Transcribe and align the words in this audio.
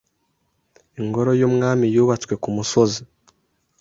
Ingoro 1.01 1.31
yumwami 1.39 1.85
yubatswe 1.95 2.33
kumusozi. 2.43 3.01